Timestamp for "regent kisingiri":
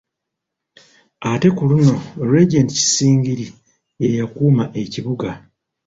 2.31-3.47